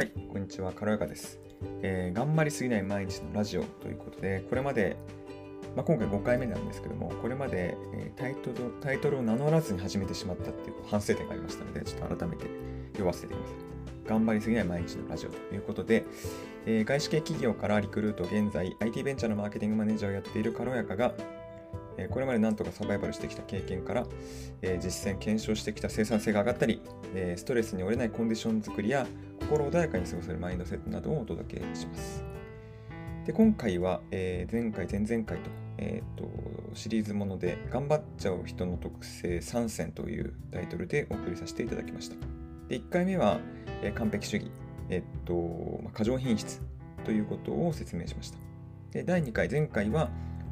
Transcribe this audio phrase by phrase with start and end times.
[0.00, 1.38] はい、こんにちは、軽やかです、
[1.82, 4.96] えー頑張りすぎない毎日のラジオということで、これまで、
[5.76, 12.46] まあ、今回5回目なんですけども、これまで、えータイトルタイトルを名乗らずに始めてしまったっていう反省点がありましたので、ちょっと改めて
[12.92, 13.54] 読ませていただきます。
[14.08, 16.06] 頑張りすぎない毎日のラジオということで、
[16.64, 21.12] えー外資系企業からリクルート、現在 IT ベンチャーのマーケティングマネージャーをやっている軽やかが、
[21.98, 24.06] えーこれまでなんとかサバイバルしてきた経験から、
[24.62, 26.80] えー実践、検証してきた生産性が上がったり、
[27.14, 29.06] えーストレスに折れないコンディション作りや
[29.50, 32.24] 心穏やかに過ごせるマインドセットなどをお届けします。
[33.26, 36.30] で今回は、えー前回、前々回と,、えーと
[36.72, 42.14] シリーズもので頑張っちゃう人の特性3選というタイトルでお送りさせていただきました。
[42.68, 43.40] で1回目は、
[43.82, 44.52] えー完璧主義、
[44.88, 46.60] えーとまあ過剰品質
[47.04, 48.38] ということを説明しました。
[48.92, 50.10] で第2回、前回は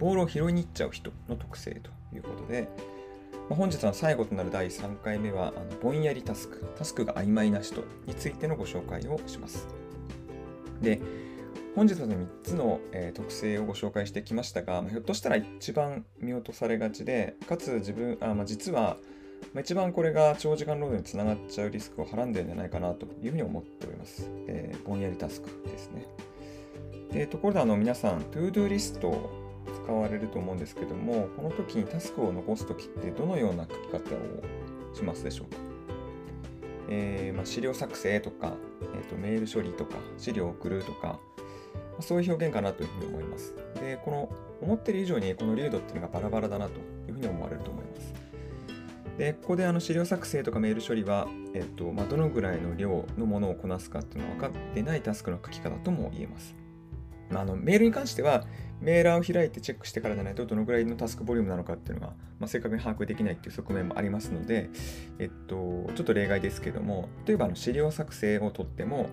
[0.00, 2.66] ボールを拾いに行っちゃう人の特性ということで、
[3.54, 9.66] 本日の最後となる第3回目はあのぼんやりタスク、タスクが曖昧な人についてのご紹介をします。
[10.80, 11.00] で、
[11.74, 18.98] 本日の3つの、え特性をご紹介してきましたが、まひょっとしたら一番見落とされがちで、かつ自分、あまあ、実は、
[19.52, 24.30] まあ一番これが長時間労働につながっちゃうリスクをはらんでるんじゃないかなというふうに思っております。
[24.46, 26.06] えーぼんやりタスクですね。
[27.12, 29.49] でところであの皆さん、 to-do list
[29.84, 35.56] 使われると思うんですけども、この時にタスクを残す時ってどのような書き方をしますでしょうか、
[36.88, 38.54] えーまあ、資料作成とか、
[38.94, 41.18] えーと、メール処理とか、資料を送るとか、ま
[42.00, 43.54] あそういう表現かなというふうに思います。
[43.80, 44.28] で、この
[44.60, 46.72] 思ってる以上にこの流度っていうのがバラバラだなと
[47.08, 48.14] いうふうに思われると思います。
[49.18, 56.54] で、ここであの資料作成とかメール処理は、えっとまあ、どのぐらいの量のものをこなすかっていうのは分かってないタスクの書き方とも言えます。
[57.32, 58.44] あ、のメールに関しては、
[58.80, 64.70] メーラーを開いてチェックしてからじゃないと、どのぐらいのタスクボリュームなのかっていうのが、まあ、正確に把握できないっていう側面もありますので、
[65.18, 65.54] えっと、
[65.94, 69.10] ちょっと例外ですけども、例えばあの資料作成をとっても、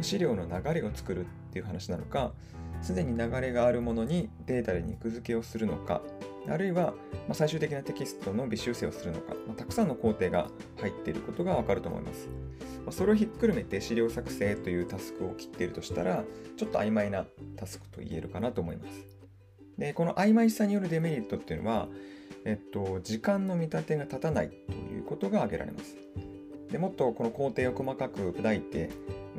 [0.00, 2.32] 資料の流れを作るっていう話なのか、
[2.82, 6.02] すでに流れがあるものにデータで肉付けをするのか、
[6.48, 6.94] あるいは
[7.26, 10.48] まあ最終的なテキストの微修正をするのか、まあたくさんの工程が
[10.80, 12.28] 入っていることがわかると思います。
[12.84, 16.24] まあそれをひっくるめて資料作成というタスクを切っているとしたら、
[16.56, 17.26] ちょっと曖昧な
[17.56, 19.06] タスクと言えるかなと思います。
[19.78, 21.88] で、この曖昧さによるデメリットっていうのは、
[22.44, 25.96] えっと、時間の見立てが立たないということが挙げられます。
[26.70, 28.90] でもっとこの工程を細かく砕いて、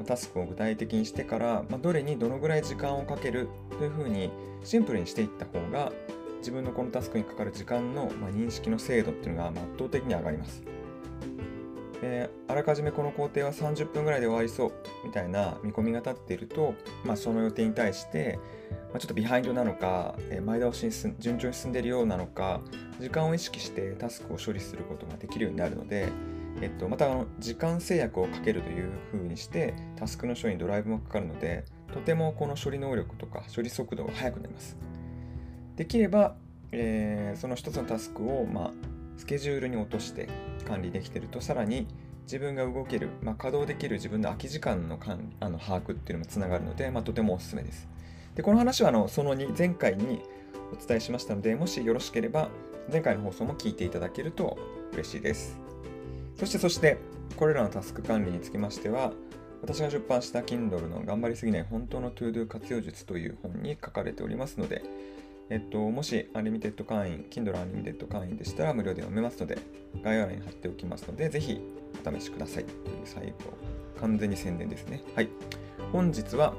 [0.06, 4.29] タスクを具体的にしてから、まあ、どれにどのぐらい時間をかけるというふうに
[4.63, 5.91] シンプルにしていった方が、
[6.47, 10.63] 自分のこのタスクにかかる時間の、まあ、認識の精度っていうのがま圧倒的に上がります。
[12.02, 14.72] えーあらかじめこの工程は30分ぐらいで終わりそう
[15.03, 18.40] みたいな見込みが立っていると、まあ、その予定に対して、
[18.91, 22.62] まあ、ちょっとビハインドなのか、えー前倒しに順調に進んでいるようなのか
[23.02, 26.07] 時間を意識してタスクを処理することができるようになるので、
[26.62, 34.78] えっと、またあの時間制約をかけるというふうにしてタスクの処理にドライブもかかるのでとてもこの処理能力とか処理速度が速くなります。
[35.77, 36.35] できれば、
[36.71, 38.71] えーその一つのタスクを、まあ、
[39.15, 40.27] スケジュールに落として
[40.67, 41.88] 管理できてるとさらに
[42.23, 47.88] 自分が動ける、まあ、稼働できる自分の空き時間の管あの把握っていうのもつながるので、まあ、とてもおすすめです。
[48.35, 50.21] でこの話はあのその2前回に
[50.73, 52.49] お伝えしましたのでもしよろしければ
[52.91, 54.57] 前回の放送も聞いていただけると
[54.94, 55.59] 嬉しいです。
[56.35, 56.97] そしてそして
[57.35, 59.13] これらのタスク管理につきましては
[59.61, 64.83] 私が出版した Kindle の頑張りすぎない本当の ToDo 活用術という本に書かれておりますので、
[65.50, 69.58] えっと、もしアンリミテッド会員、Kindle アンリミテッド会員でしたら無料で読めますので、
[70.03, 71.62] 概要欄に貼っておきますので、ぜひ
[72.06, 73.34] お試しくださいという最後、
[74.00, 75.03] 完全に宣伝ですね。
[75.16, 75.30] はい。
[75.94, 76.53] 本日は、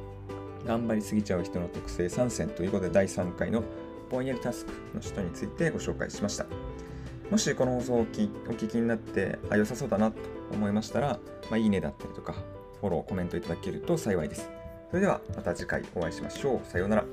[0.67, 3.63] 頑張りすぎちゃう人の特性3選ということで、第3回の
[4.11, 6.47] ぼんやりタスクの人についてご紹介しました。
[7.31, 10.19] もしこの放送をお聞お聞きになって、あ、良さそうだなと
[10.51, 11.19] 思いましたら、
[11.51, 12.35] まあ、いいねだったりとか、
[12.81, 14.49] フォロー、コメントいただけると幸いです。
[14.89, 16.67] それではまた次回お会いしましょう。
[16.67, 17.05] さようなら。